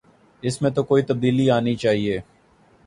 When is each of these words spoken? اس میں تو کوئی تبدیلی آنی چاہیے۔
اس 0.43 0.61
میں 0.61 0.71
تو 0.71 0.83
کوئی 0.83 1.03
تبدیلی 1.03 1.49
آنی 1.51 1.75
چاہیے۔ 1.75 2.19